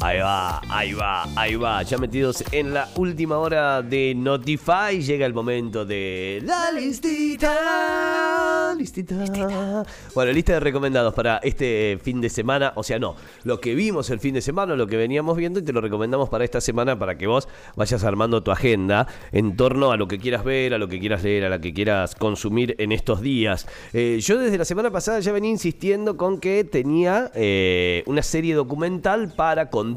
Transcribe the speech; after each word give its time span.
Ahí 0.00 0.18
va, 0.18 0.60
ahí 0.68 0.92
va, 0.94 1.24
ahí 1.36 1.54
va. 1.54 1.82
Ya 1.82 1.98
metidos 1.98 2.42
en 2.50 2.74
la 2.74 2.88
última 2.96 3.38
hora 3.38 3.82
de 3.82 4.14
Notify, 4.16 5.00
llega 5.00 5.26
el 5.26 5.34
momento 5.34 5.84
de 5.84 6.42
la 6.44 6.72
listita. 6.72 8.74
Listita. 8.76 9.84
Bueno, 10.14 10.32
lista 10.32 10.54
de 10.54 10.60
recomendados 10.60 11.14
para 11.14 11.36
este 11.38 11.98
fin 12.02 12.20
de 12.20 12.30
semana. 12.30 12.72
O 12.76 12.82
sea, 12.82 12.98
no, 12.98 13.14
lo 13.44 13.60
que 13.60 13.74
vimos 13.74 14.10
el 14.10 14.18
fin 14.18 14.34
de 14.34 14.40
semana, 14.40 14.74
lo 14.74 14.86
que 14.86 14.96
veníamos 14.96 15.36
viendo 15.36 15.60
y 15.60 15.62
te 15.62 15.72
lo 15.72 15.80
recomendamos 15.80 16.28
para 16.28 16.44
esta 16.44 16.60
semana 16.60 16.98
para 16.98 17.16
que 17.16 17.26
vos 17.26 17.48
vayas 17.76 18.02
armando 18.02 18.42
tu 18.42 18.50
agenda 18.50 19.06
en 19.30 19.56
torno 19.56 19.92
a 19.92 19.96
lo 19.96 20.08
que 20.08 20.18
quieras 20.18 20.42
ver, 20.42 20.74
a 20.74 20.78
lo 20.78 20.88
que 20.88 20.98
quieras 20.98 21.22
leer, 21.22 21.44
a 21.44 21.48
lo 21.48 21.60
que 21.60 21.72
quieras 21.72 22.14
consumir 22.14 22.74
en 22.78 22.92
estos 22.92 23.20
días. 23.20 23.68
Eh, 23.92 24.18
yo 24.20 24.38
desde 24.38 24.58
la 24.58 24.64
semana 24.64 24.90
pasada 24.90 25.20
ya 25.20 25.32
venía 25.32 25.50
insistiendo 25.50 26.16
con 26.16 26.40
que 26.40 26.64
tenía 26.64 27.30
eh, 27.34 28.02
una 28.06 28.22
serie 28.22 28.54
documental 28.54 29.32
para 29.36 29.70
contar 29.70 29.91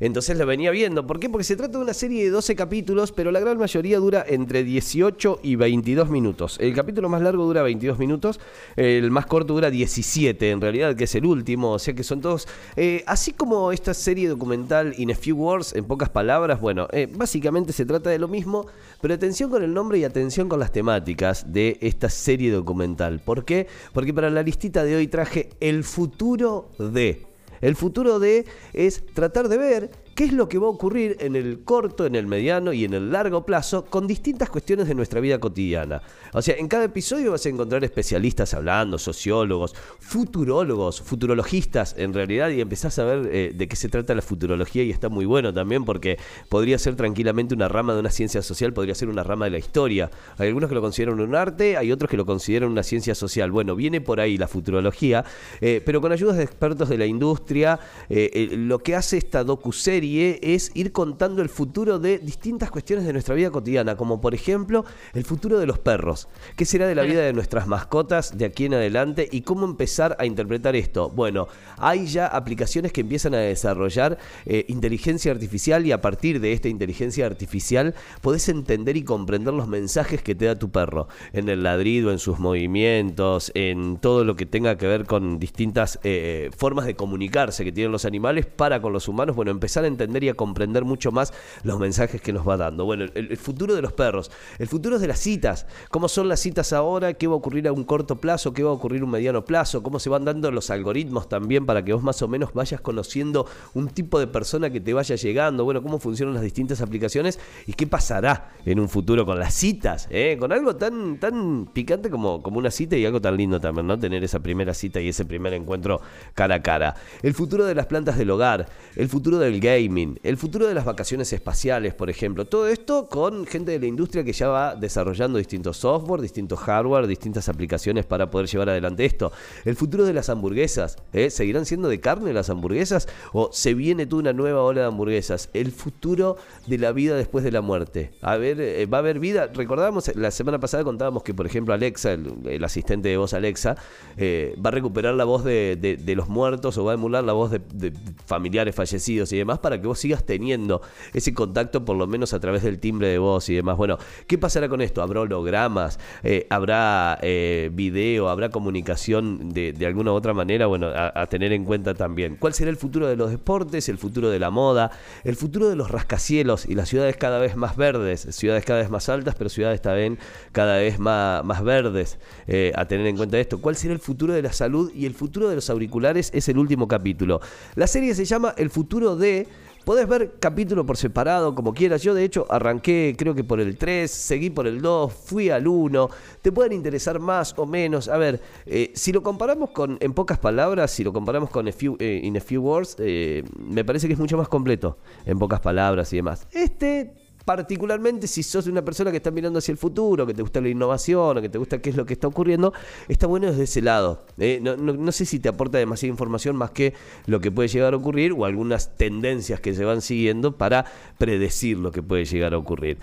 entonces 0.00 0.36
lo 0.36 0.46
venía 0.46 0.70
viendo. 0.70 1.06
¿Por 1.06 1.20
qué? 1.20 1.28
Porque 1.28 1.44
se 1.44 1.56
trata 1.56 1.78
de 1.78 1.84
una 1.84 1.94
serie 1.94 2.24
de 2.24 2.30
12 2.30 2.56
capítulos, 2.56 3.12
pero 3.12 3.30
la 3.30 3.40
gran 3.40 3.58
mayoría 3.58 3.98
dura 3.98 4.24
entre 4.26 4.64
18 4.64 5.40
y 5.42 5.56
22 5.56 6.10
minutos. 6.10 6.56
El 6.60 6.74
capítulo 6.74 7.08
más 7.08 7.22
largo 7.22 7.44
dura 7.44 7.62
22 7.62 7.98
minutos, 7.98 8.40
el 8.76 9.10
más 9.10 9.26
corto 9.26 9.54
dura 9.54 9.70
17, 9.70 10.50
en 10.50 10.60
realidad, 10.60 10.96
que 10.96 11.04
es 11.04 11.14
el 11.14 11.26
último, 11.26 11.72
o 11.72 11.78
sea 11.78 11.94
que 11.94 12.04
son 12.04 12.20
todos... 12.20 12.48
Eh, 12.76 13.02
así 13.06 13.32
como 13.32 13.72
esta 13.72 13.94
serie 13.94 14.28
documental 14.28 14.94
In 14.98 15.10
a 15.10 15.14
Few 15.14 15.36
Words, 15.36 15.74
en 15.74 15.84
pocas 15.84 16.08
palabras, 16.08 16.60
bueno, 16.60 16.88
eh, 16.92 17.08
básicamente 17.12 17.72
se 17.72 17.86
trata 17.86 18.10
de 18.10 18.18
lo 18.18 18.28
mismo, 18.28 18.66
pero 19.00 19.14
atención 19.14 19.50
con 19.50 19.62
el 19.62 19.72
nombre 19.72 19.98
y 19.98 20.04
atención 20.04 20.48
con 20.48 20.60
las 20.60 20.72
temáticas 20.72 21.52
de 21.52 21.78
esta 21.80 22.08
serie 22.08 22.50
documental. 22.50 23.20
¿Por 23.20 23.44
qué? 23.44 23.66
Porque 23.92 24.14
para 24.14 24.30
la 24.30 24.42
listita 24.42 24.84
de 24.84 24.96
hoy 24.96 25.08
traje 25.08 25.50
el 25.60 25.84
futuro 25.84 26.70
de... 26.78 27.31
El 27.62 27.76
futuro 27.76 28.18
de 28.18 28.44
es 28.74 29.02
tratar 29.14 29.48
de 29.48 29.56
ver 29.56 29.90
qué 30.14 30.24
es 30.24 30.32
lo 30.32 30.48
que 30.48 30.58
va 30.58 30.66
a 30.66 30.70
ocurrir 30.70 31.16
en 31.20 31.36
el 31.36 31.60
corto, 31.64 32.06
en 32.06 32.14
el 32.14 32.26
mediano 32.26 32.72
y 32.72 32.84
en 32.84 32.94
el 32.94 33.10
largo 33.10 33.44
plazo 33.46 33.84
con 33.84 34.06
distintas 34.06 34.50
cuestiones 34.50 34.88
de 34.88 34.94
nuestra 34.94 35.20
vida 35.20 35.38
cotidiana. 35.38 36.02
O 36.32 36.42
sea, 36.42 36.56
en 36.56 36.68
cada 36.68 36.84
episodio 36.84 37.32
vas 37.32 37.44
a 37.46 37.48
encontrar 37.48 37.82
especialistas 37.84 38.54
hablando, 38.54 38.98
sociólogos, 38.98 39.74
futurólogos, 40.00 41.00
futurologistas 41.00 41.94
en 41.98 42.12
realidad, 42.12 42.50
y 42.50 42.60
empezás 42.60 42.98
a 42.98 43.04
ver 43.04 43.28
eh, 43.32 43.52
de 43.54 43.68
qué 43.68 43.76
se 43.76 43.88
trata 43.88 44.14
la 44.14 44.22
futurología 44.22 44.82
y 44.82 44.90
está 44.90 45.08
muy 45.08 45.24
bueno 45.24 45.52
también 45.52 45.84
porque 45.84 46.18
podría 46.48 46.78
ser 46.78 46.96
tranquilamente 46.96 47.54
una 47.54 47.68
rama 47.68 47.94
de 47.94 48.00
una 48.00 48.10
ciencia 48.10 48.42
social, 48.42 48.72
podría 48.72 48.94
ser 48.94 49.08
una 49.08 49.22
rama 49.22 49.46
de 49.46 49.52
la 49.52 49.58
historia. 49.58 50.10
Hay 50.38 50.48
algunos 50.48 50.68
que 50.68 50.74
lo 50.74 50.80
consideran 50.80 51.20
un 51.20 51.34
arte, 51.34 51.76
hay 51.76 51.92
otros 51.92 52.10
que 52.10 52.16
lo 52.16 52.26
consideran 52.26 52.70
una 52.70 52.82
ciencia 52.82 53.14
social. 53.14 53.50
Bueno, 53.50 53.74
viene 53.76 54.00
por 54.00 54.20
ahí 54.20 54.36
la 54.36 54.48
futurología, 54.48 55.24
eh, 55.60 55.82
pero 55.84 56.00
con 56.00 56.12
ayudas 56.12 56.36
de 56.36 56.44
expertos 56.44 56.88
de 56.88 56.98
la 56.98 57.06
industria, 57.06 57.78
eh, 58.08 58.50
lo 58.52 58.78
que 58.78 58.94
hace 58.94 59.16
esta 59.16 59.44
docu-serie 59.44 60.02
es 60.20 60.70
ir 60.74 60.92
contando 60.92 61.42
el 61.42 61.48
futuro 61.48 61.98
de 61.98 62.18
distintas 62.18 62.70
cuestiones 62.70 63.06
de 63.06 63.12
nuestra 63.12 63.34
vida 63.34 63.50
cotidiana, 63.50 63.96
como 63.96 64.20
por 64.20 64.34
ejemplo 64.34 64.84
el 65.14 65.24
futuro 65.24 65.58
de 65.58 65.66
los 65.66 65.78
perros. 65.78 66.28
¿Qué 66.56 66.64
será 66.64 66.86
de 66.86 66.94
la 66.94 67.02
vida 67.02 67.22
de 67.22 67.32
nuestras 67.32 67.66
mascotas 67.66 68.36
de 68.36 68.44
aquí 68.44 68.66
en 68.66 68.74
adelante 68.74 69.28
y 69.30 69.42
cómo 69.42 69.64
empezar 69.64 70.16
a 70.18 70.26
interpretar 70.26 70.76
esto? 70.76 71.10
Bueno, 71.10 71.48
hay 71.78 72.06
ya 72.06 72.26
aplicaciones 72.26 72.92
que 72.92 73.00
empiezan 73.02 73.34
a 73.34 73.38
desarrollar 73.38 74.18
eh, 74.46 74.64
inteligencia 74.68 75.32
artificial 75.32 75.86
y 75.86 75.92
a 75.92 76.00
partir 76.00 76.40
de 76.40 76.52
esta 76.52 76.68
inteligencia 76.68 77.26
artificial 77.26 77.94
podés 78.20 78.48
entender 78.48 78.96
y 78.96 79.04
comprender 79.04 79.54
los 79.54 79.68
mensajes 79.68 80.22
que 80.22 80.34
te 80.34 80.46
da 80.46 80.58
tu 80.58 80.70
perro 80.70 81.08
en 81.32 81.48
el 81.48 81.62
ladrido, 81.62 82.10
en 82.12 82.18
sus 82.18 82.38
movimientos, 82.38 83.52
en 83.54 83.96
todo 83.98 84.24
lo 84.24 84.36
que 84.36 84.46
tenga 84.46 84.76
que 84.76 84.86
ver 84.86 85.06
con 85.06 85.38
distintas 85.38 85.98
eh, 86.02 86.50
formas 86.56 86.86
de 86.86 86.94
comunicarse 86.94 87.64
que 87.64 87.72
tienen 87.72 87.92
los 87.92 88.04
animales 88.04 88.46
para 88.46 88.82
con 88.82 88.92
los 88.92 89.08
humanos. 89.08 89.36
Bueno, 89.36 89.50
empezar 89.50 89.84
a 89.84 89.86
entender 89.92 90.24
y 90.24 90.28
a 90.28 90.34
comprender 90.34 90.84
mucho 90.84 91.12
más 91.12 91.32
los 91.62 91.78
mensajes 91.78 92.20
que 92.20 92.32
nos 92.32 92.48
va 92.48 92.56
dando. 92.56 92.84
Bueno, 92.84 93.06
el, 93.14 93.36
futuro 93.36 93.74
de 93.74 93.82
los 93.82 93.92
perros, 93.92 94.30
el 94.58 94.68
futuro 94.68 94.98
de 94.98 95.06
las 95.06 95.18
citas, 95.18 95.66
cómo 95.90 96.08
son 96.08 96.28
las 96.28 96.40
citas 96.40 96.72
ahora, 96.72 97.14
qué 97.14 97.26
va 97.26 97.34
a 97.34 97.36
ocurrir 97.36 97.68
a 97.68 97.72
un 97.72 97.84
corto 97.84 98.16
plazo, 98.16 98.52
qué 98.52 98.62
va 98.62 98.70
a 98.70 98.74
ocurrir 98.74 99.02
a 99.02 99.04
un 99.04 99.10
mediano 99.10 99.44
plazo, 99.44 99.82
cómo 99.82 99.98
se 99.98 100.10
van 100.10 100.24
dando 100.24 100.50
los 100.50 100.70
algoritmos 100.70 101.28
también 101.28 101.66
para 101.66 101.84
que 101.84 101.92
vos 101.92 102.02
más 102.02 102.20
o 102.22 102.28
menos 102.28 102.52
vayas 102.52 102.80
conociendo 102.80 103.46
un 103.74 103.88
tipo 103.88 104.18
de 104.18 104.26
persona 104.26 104.70
que 104.70 104.80
te 104.80 104.92
vaya 104.92 105.16
llegando, 105.16 105.64
bueno, 105.64 105.82
cómo 105.82 105.98
funcionan 105.98 106.34
las 106.34 106.42
distintas 106.42 106.80
aplicaciones 106.80 107.38
y 107.66 107.74
qué 107.74 107.86
pasará 107.86 108.52
en 108.64 108.80
un 108.80 108.88
futuro 108.88 109.24
con 109.24 109.38
las 109.38 109.54
citas, 109.54 110.08
¿eh? 110.10 110.36
con 110.38 110.52
algo 110.52 110.76
tan, 110.76 111.18
tan 111.18 111.66
picante 111.72 112.10
como, 112.10 112.42
como 112.42 112.58
una 112.58 112.70
cita 112.70 112.96
y 112.96 113.04
algo 113.04 113.20
tan 113.20 113.36
lindo 113.36 113.60
también, 113.60 113.86
¿no? 113.86 113.98
Tener 113.98 114.22
esa 114.24 114.40
primera 114.40 114.74
cita 114.74 115.00
y 115.00 115.08
ese 115.08 115.24
primer 115.24 115.54
encuentro 115.54 116.00
cara 116.34 116.56
a 116.56 116.62
cara. 116.62 116.94
El 117.22 117.34
futuro 117.34 117.64
de 117.64 117.74
las 117.74 117.86
plantas 117.86 118.18
del 118.18 118.30
hogar, 118.30 118.66
el 118.96 119.08
futuro 119.08 119.38
del 119.38 119.60
gay 119.60 119.81
el 120.22 120.36
futuro 120.36 120.66
de 120.66 120.74
las 120.74 120.84
vacaciones 120.84 121.32
espaciales, 121.32 121.94
por 121.94 122.08
ejemplo. 122.08 122.44
Todo 122.44 122.68
esto 122.68 123.08
con 123.08 123.46
gente 123.46 123.72
de 123.72 123.80
la 123.80 123.86
industria 123.86 124.22
que 124.22 124.32
ya 124.32 124.48
va 124.48 124.76
desarrollando 124.76 125.38
distintos 125.38 125.76
software, 125.76 126.20
distintos 126.20 126.58
hardware, 126.60 127.06
distintas 127.06 127.48
aplicaciones 127.48 128.06
para 128.06 128.30
poder 128.30 128.46
llevar 128.48 128.68
adelante 128.68 129.04
esto. 129.04 129.32
El 129.64 129.76
futuro 129.76 130.04
de 130.04 130.12
las 130.12 130.28
hamburguesas. 130.28 130.96
¿eh? 131.12 131.30
¿Seguirán 131.30 131.66
siendo 131.66 131.88
de 131.88 132.00
carne 132.00 132.32
las 132.32 132.50
hamburguesas? 132.50 133.08
¿O 133.32 133.50
se 133.52 133.74
viene 133.74 134.06
toda 134.06 134.20
una 134.20 134.32
nueva 134.32 134.62
ola 134.62 134.82
de 134.82 134.86
hamburguesas? 134.86 135.50
El 135.52 135.72
futuro 135.72 136.36
de 136.66 136.78
la 136.78 136.92
vida 136.92 137.16
después 137.16 137.44
de 137.44 137.50
la 137.50 137.60
muerte. 137.60 138.12
A 138.20 138.36
ver, 138.36 138.60
eh, 138.60 138.86
¿va 138.86 138.98
a 138.98 139.00
haber 139.00 139.18
vida? 139.18 139.48
Recordábamos, 139.52 140.14
la 140.14 140.30
semana 140.30 140.60
pasada 140.60 140.84
contábamos 140.84 141.22
que, 141.22 141.34
por 141.34 141.46
ejemplo, 141.46 141.74
Alexa, 141.74 142.12
el, 142.12 142.62
asistente 142.64 143.08
de 143.08 143.16
voz 143.16 143.34
Alexa, 143.34 143.76
eh, 144.16 144.54
va 144.64 144.68
a 144.68 144.72
recuperar 144.72 145.14
la 145.14 145.24
voz 145.24 145.44
de, 145.44 145.98
los 146.14 146.28
muertos 146.28 146.76
o 146.78 146.84
va 146.84 146.92
a 146.92 146.94
emular 146.94 147.24
la 147.24 147.32
voz 147.32 147.50
de, 147.50 147.60
de 147.72 147.92
familiares 148.26 148.74
fallecidos 148.74 149.32
y 149.32 149.38
demás 149.38 149.58
para 149.58 149.71
que 149.80 149.86
vos 149.86 149.98
sigas 149.98 150.24
teniendo 150.24 150.82
ese 151.12 151.34
contacto 151.34 151.84
por 151.84 151.96
lo 151.96 152.06
menos 152.06 152.32
a 152.32 152.40
través 152.40 152.62
del 152.62 152.78
timbre 152.78 153.08
de 153.08 153.18
voz 153.18 153.48
y 153.48 153.54
demás. 153.54 153.76
Bueno, 153.76 153.98
¿qué 154.26 154.38
pasará 154.38 154.68
con 154.68 154.80
esto? 154.80 155.02
¿Habrá 155.02 155.20
hologramas? 155.20 155.98
Eh, 156.22 156.46
¿Habrá 156.50 157.18
eh, 157.22 157.70
video? 157.72 158.28
¿Habrá 158.28 158.50
comunicación 158.50 159.50
de, 159.50 159.74
alguna 159.86 160.12
u 160.12 160.14
otra 160.14 160.34
manera? 160.34 160.66
Bueno, 160.66 160.88
a, 160.94 161.26
tener 161.26 161.52
en 161.52 161.64
cuenta 161.64 161.94
también. 161.94 162.36
¿Cuál 162.36 162.54
será 162.54 162.70
el 162.70 162.76
futuro 162.76 163.06
de 163.06 163.16
los 163.16 163.30
deportes? 163.30 163.88
¿El 163.88 163.98
futuro 163.98 164.30
de 164.30 164.38
la 164.38 164.50
moda? 164.50 164.90
¿El 165.24 165.36
futuro 165.36 165.68
de 165.68 165.76
los 165.76 165.90
rascacielos 165.90 166.66
y 166.66 166.74
las 166.74 166.88
ciudades 166.88 167.16
cada 167.16 167.38
vez 167.38 167.56
más 167.56 167.76
verdes? 167.76 168.26
Ciudades 168.30 168.64
cada 168.64 168.80
vez 168.80 168.90
más 168.90 169.08
altas, 169.08 169.34
pero 169.34 169.50
ciudades 169.50 169.80
también 169.80 170.18
cada 170.52 170.78
vez 170.78 170.98
más, 170.98 171.44
más 171.44 171.62
verdes. 171.62 172.18
Eh, 172.46 172.72
a 172.74 172.86
tener 172.86 173.06
en 173.06 173.16
cuenta 173.16 173.38
esto. 173.38 173.60
¿Cuál 173.60 173.76
será 173.76 173.94
el 173.94 174.00
futuro 174.00 174.32
de 174.32 174.42
la 174.42 174.52
salud 174.52 174.92
y 174.94 175.06
el 175.06 175.14
futuro 175.14 175.48
de 175.48 175.54
los 175.54 175.70
auriculares? 175.70 176.30
Es 176.34 176.48
el 176.48 176.58
último 176.58 176.88
capítulo. 176.88 177.40
La 177.74 177.86
serie 177.86 178.14
se 178.14 178.24
llama 178.24 178.54
El 178.56 178.70
futuro 178.70 179.16
de 179.16 179.46
Podés 179.84 180.06
ver 180.06 180.34
capítulo 180.38 180.86
por 180.86 180.96
separado, 180.96 181.56
como 181.56 181.74
quieras. 181.74 182.02
Yo, 182.02 182.14
de 182.14 182.22
hecho, 182.22 182.46
arranqué, 182.48 183.16
creo 183.18 183.34
que 183.34 183.42
por 183.42 183.60
el 183.60 183.76
3, 183.76 184.08
seguí 184.08 184.48
por 184.48 184.68
el 184.68 184.80
2, 184.80 185.12
fui 185.12 185.50
al 185.50 185.66
1. 185.66 186.08
Te 186.40 186.52
pueden 186.52 186.72
interesar 186.72 187.18
más 187.18 187.54
o 187.58 187.66
menos. 187.66 188.08
A 188.08 188.16
ver, 188.16 188.40
eh, 188.64 188.92
si 188.94 189.12
lo 189.12 189.24
comparamos 189.24 189.70
con, 189.70 189.98
en 190.00 190.12
pocas 190.12 190.38
palabras, 190.38 190.92
si 190.92 191.02
lo 191.02 191.12
comparamos 191.12 191.50
con 191.50 191.66
a 191.66 191.72
few, 191.72 191.96
eh, 191.98 192.20
In 192.22 192.36
a 192.36 192.40
Few 192.40 192.62
Words, 192.62 192.96
eh, 193.00 193.42
me 193.58 193.84
parece 193.84 194.06
que 194.06 194.12
es 194.12 194.20
mucho 194.20 194.36
más 194.36 194.48
completo, 194.48 194.98
en 195.26 195.38
pocas 195.38 195.58
palabras 195.58 196.12
y 196.12 196.16
demás. 196.16 196.46
Este 196.52 197.21
particularmente 197.44 198.26
si 198.26 198.42
sos 198.42 198.66
una 198.66 198.82
persona 198.82 199.10
que 199.10 199.18
está 199.18 199.30
mirando 199.30 199.58
hacia 199.58 199.72
el 199.72 199.78
futuro, 199.78 200.26
que 200.26 200.34
te 200.34 200.42
gusta 200.42 200.60
la 200.60 200.68
innovación, 200.68 201.38
o 201.38 201.40
que 201.42 201.48
te 201.48 201.58
gusta 201.58 201.80
qué 201.80 201.90
es 201.90 201.96
lo 201.96 202.06
que 202.06 202.14
está 202.14 202.26
ocurriendo, 202.26 202.72
está 203.08 203.26
bueno 203.26 203.48
desde 203.48 203.64
ese 203.64 203.82
lado. 203.82 204.24
¿eh? 204.38 204.60
No, 204.60 205.12
sé 205.12 205.24
si 205.24 205.38
te 205.38 205.48
aporta 205.48 205.78
demasiada 205.78 206.10
información 206.10 206.56
más 206.56 206.70
que 206.70 206.94
lo 207.26 207.40
que 207.40 207.50
puede 207.50 207.68
llegar 207.68 207.94
a 207.94 207.96
ocurrir 207.96 208.32
o 208.32 208.44
algunas 208.44 208.96
tendencias 208.96 209.60
que 209.60 209.74
se 209.74 209.84
van 209.84 210.00
siguiendo 210.02 210.56
para 210.56 210.84
predecir 211.18 211.78
lo 211.78 211.90
que 211.92 212.02
puede 212.02 212.24
llegar 212.24 212.54
a 212.54 212.58
ocurrir. 212.58 212.98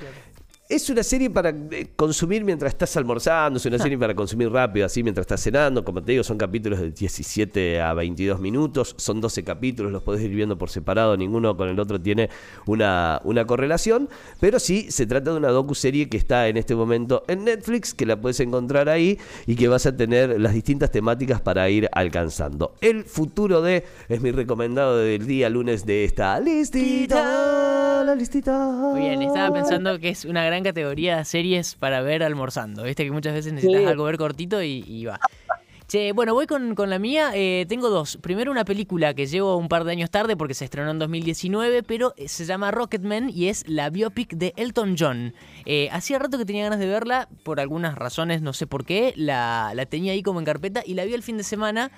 Es 0.69 0.87
una 0.87 1.01
serie 1.01 1.31
para 1.31 1.49
eh, 1.49 1.89
consumir 1.95 2.43
mientras 2.43 2.71
estás 2.71 2.95
almorzando, 2.95 3.57
es 3.57 3.65
una 3.65 3.79
serie 3.79 3.97
para 3.97 4.13
consumir 4.13 4.51
rápido, 4.51 4.85
así 4.85 5.01
mientras 5.01 5.23
estás 5.23 5.41
cenando. 5.41 5.83
Como 5.83 6.03
te 6.03 6.11
digo, 6.11 6.23
son 6.23 6.37
capítulos 6.37 6.79
de 6.79 6.91
17 6.91 7.81
a 7.81 7.95
22 7.95 8.39
minutos, 8.39 8.93
son 8.99 9.19
12 9.19 9.43
capítulos, 9.43 9.91
los 9.91 10.03
podés 10.03 10.21
ir 10.21 10.29
viendo 10.29 10.59
por 10.59 10.69
separado, 10.69 11.17
ninguno 11.17 11.57
con 11.57 11.69
el 11.69 11.79
otro 11.79 11.99
tiene 11.99 12.29
una, 12.67 13.19
una 13.23 13.45
correlación. 13.45 14.09
Pero 14.39 14.59
sí, 14.59 14.91
se 14.91 15.07
trata 15.07 15.31
de 15.31 15.37
una 15.37 15.49
docu-serie 15.49 16.07
que 16.07 16.17
está 16.17 16.47
en 16.47 16.55
este 16.55 16.75
momento 16.75 17.23
en 17.27 17.45
Netflix, 17.45 17.95
que 17.95 18.05
la 18.05 18.21
puedes 18.21 18.39
encontrar 18.39 18.89
ahí 18.89 19.17
y 19.47 19.55
que 19.55 19.67
vas 19.69 19.87
a 19.87 19.97
tener 19.97 20.39
las 20.39 20.53
distintas 20.53 20.91
temáticas 20.91 21.41
para 21.41 21.67
ir 21.71 21.89
alcanzando. 21.93 22.75
El 22.79 23.05
futuro 23.05 23.63
de 23.63 23.85
es 24.07 24.21
mi 24.21 24.29
recomendado 24.29 24.99
del 24.99 25.25
día 25.25 25.49
lunes 25.49 25.83
de 25.87 26.05
esta 26.05 26.39
listita. 26.39 27.78
La 28.03 28.15
listita. 28.15 28.57
Muy 28.57 29.01
bien, 29.01 29.21
estaba 29.21 29.53
pensando 29.53 29.99
que 29.99 30.09
es 30.09 30.23
una 30.23 30.45
gran 30.45 30.63
categoría 30.63 31.17
de 31.17 31.25
series 31.25 31.75
para 31.75 32.01
ver 32.01 32.23
almorzando. 32.23 32.83
Viste 32.83 33.03
que 33.03 33.11
muchas 33.11 33.33
veces 33.33 33.51
necesitas 33.51 33.85
algo 33.87 34.05
ver 34.05 34.17
cortito 34.17 34.63
y, 34.63 35.05
va. 35.05 35.19
Che, 35.89 36.11
bueno, 36.11 36.35
voy 36.35 36.45
con, 36.45 36.75
con 36.75 36.91
la 36.91 36.99
mía. 36.99 37.31
Eh, 37.33 37.65
tengo 37.67 37.89
dos. 37.89 38.19
Primero 38.21 38.51
una 38.51 38.63
película 38.63 39.15
que 39.15 39.25
llevo 39.25 39.57
un 39.57 39.67
par 39.67 39.85
de 39.85 39.93
años 39.93 40.11
tarde 40.11 40.37
porque 40.37 40.53
se 40.53 40.65
estrenó 40.65 40.91
en 40.91 40.99
2019, 40.99 41.81
pero 41.81 42.13
eh, 42.15 42.27
se 42.27 42.45
llama 42.45 42.69
Rocketman 42.69 43.31
y 43.31 43.47
es 43.47 43.67
la 43.67 43.89
biopic 43.89 44.35
de 44.35 44.53
Elton 44.55 44.95
John. 44.99 45.33
Eh, 45.65 45.89
hacía 45.91 46.19
rato 46.19 46.37
que 46.37 46.45
tenía 46.45 46.65
ganas 46.65 46.77
de 46.77 46.85
verla, 46.85 47.27
por 47.41 47.59
algunas 47.59 47.95
razones, 47.95 48.43
no 48.43 48.53
sé 48.53 48.67
por 48.67 48.85
qué, 48.85 49.13
la, 49.15 49.71
la 49.73 49.87
tenía 49.87 50.13
ahí 50.13 50.21
como 50.21 50.37
en 50.37 50.45
carpeta 50.45 50.83
y 50.85 50.93
la 50.93 51.05
vi 51.05 51.15
el 51.15 51.23
fin 51.23 51.37
de 51.37 51.43
semana. 51.43 51.91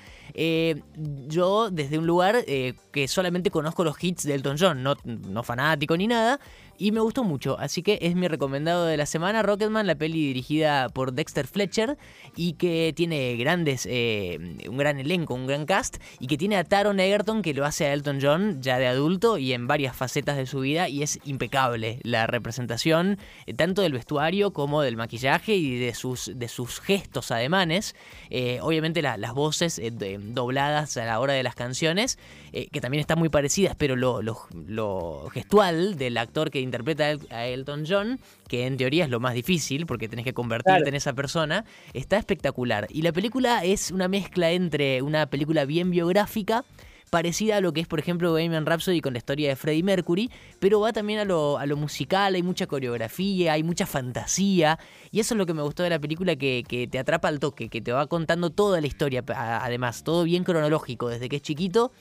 Yo 1.28 1.70
desde 1.70 1.98
un 1.98 2.08
lugar 2.08 2.46
que 2.46 3.08
solamente 3.10 3.52
conozco 3.52 3.84
los 3.84 4.02
hits 4.02 4.24
de 4.24 4.36
Elton 4.36 4.56
John, 4.58 4.82
no, 4.84 4.96
no 5.04 5.44
fanático 5.44 5.98
ni 5.98 6.08
nada, 6.08 6.40
y 6.78 6.92
me 6.92 7.00
gustó 7.00 7.24
mucho, 7.24 7.60
así 7.60 7.84
que 7.84 8.00
es 8.02 8.16
mi 8.16 8.28
recomendado 8.28 8.86
de 8.86 8.98
la 8.98 9.06
semana, 9.06 9.44
Rocketman, 9.44 9.86
la 9.86 9.96
peli 9.96 10.26
dirigida 10.28 10.90
por 10.90 11.14
Dexter 11.14 11.46
Fletcher 11.48 11.98
y 12.36 12.54
que 12.54 12.92
tiene 12.96 13.36
grandes, 13.38 13.88
eh, 13.90 14.58
un 14.68 14.78
gran 14.78 15.00
elenco, 15.00 15.34
un 15.36 15.46
gran 15.46 15.66
cast, 15.66 15.98
y 16.20 16.28
que 16.28 16.38
tiene 16.38 16.56
a 16.58 16.64
Taron 16.64 17.00
Egerton 17.00 17.42
que 17.44 17.54
lo 17.54 17.66
hace 17.66 17.86
a 17.86 17.94
Elton 17.94 18.20
John 18.22 18.62
ya 18.62 18.80
de 18.80 18.88
adulto 18.88 19.38
y 19.38 19.54
en 19.54 19.68
varias 19.68 19.96
facetas 19.96 20.38
de 20.38 20.46
su 20.48 20.62
vida, 20.62 20.90
y 20.90 21.04
es 21.04 21.20
impecable 21.24 22.00
la 22.04 22.26
representación, 22.28 23.20
eh, 23.46 23.54
tanto 23.54 23.82
del 23.84 23.94
vestuario 23.94 24.52
como 24.52 24.82
del 24.82 24.98
maquillaje 24.98 25.56
y 25.56 25.78
de 25.78 25.94
sus, 25.94 26.32
de 26.34 26.48
sus 26.48 26.80
gestos 26.80 27.32
ademanes, 27.32 27.96
eh, 28.30 28.60
obviamente 28.62 29.02
la- 29.02 29.18
las 29.18 29.34
voces 29.34 29.80
dobladas 30.20 30.98
a 30.98 31.06
la 31.06 31.20
hora 31.20 31.34
de 31.34 31.44
las 31.44 31.56
canciones, 31.56 32.18
que 32.52 32.82
también 32.82 33.00
están 33.02 33.20
muy 33.20 33.30
parecidas, 33.30 33.76
pero 33.78 33.96
lo- 33.96 34.22
lo 34.22 35.30
gestual 35.34 35.98
del 35.98 36.18
actor 36.18 36.50
que 36.52 36.60
interpreta 36.72 37.04
a 37.04 37.12
El- 37.12 37.28
a 37.32 37.46
Elton 37.46 37.84
John, 37.88 38.20
que 38.48 38.66
en 38.66 38.78
teoría 38.78 39.04
es 39.04 39.10
lo 39.10 39.20
más 39.20 39.34
difícil 39.34 39.86
porque 39.86 40.08
tenés 40.10 40.26
que 40.26 40.34
convertirte 40.34 40.72
Claro. 40.78 40.88
en 40.88 40.96
esa 40.96 41.14
persona, 41.14 41.66
está 41.94 42.18
espectacular. 42.18 42.88
Y 42.90 43.02
la 43.02 43.12
película 43.12 43.64
es 43.64 43.92
una 43.92 44.08
mezcla 44.08 44.52
entre 44.52 45.02
una 45.02 45.26
película 45.28 45.66
bien 45.66 45.92
biográfica, 45.92 46.64
parecida 47.10 47.58
a 47.58 47.62
lo 47.62 47.74
que 47.74 47.82
es, 47.82 47.88
por 47.88 48.00
ejemplo, 48.00 48.32
Bohemian 48.32 48.66
Rhapsody 48.66 49.02
con 49.02 49.12
la 49.12 49.18
historia 49.18 49.50
de 49.50 49.58
Freddie 49.58 49.84
Mercury, 49.84 50.32
pero 50.60 50.80
va 50.80 50.94
también 50.94 51.20
a 51.20 51.26
lo, 51.26 51.58
a 51.58 51.66
lo 51.66 51.76
musical, 51.76 52.36
hay 52.36 52.42
mucha 52.42 52.68
coreografía, 52.68 53.52
hay 53.52 53.64
mucha 53.64 53.86
fantasía, 53.86 54.80
y 55.12 55.20
eso 55.20 55.34
es 55.34 55.38
lo 55.38 55.46
que 55.46 55.54
me 55.54 55.62
gustó 55.62 55.84
de 55.84 55.90
la 55.90 56.00
película, 56.00 56.38
que, 56.38 56.64
que 56.66 56.88
te 56.88 57.00
atrapa 57.00 57.28
al 57.28 57.40
toque, 57.42 57.68
que 57.68 57.82
te 57.82 57.92
va 57.92 58.08
contando 58.08 58.50
toda 58.50 58.80
la 58.80 58.88
historia, 58.88 59.26
además, 59.28 60.06
todo 60.06 60.24
bien 60.24 60.46
cronológico, 60.46 61.10
desde 61.10 61.28
que 61.28 61.36
es 61.36 61.42
chiquito 61.42 61.92